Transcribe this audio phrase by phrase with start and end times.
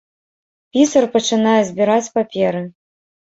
[0.77, 2.61] Пісар пачынае збіраць паперы.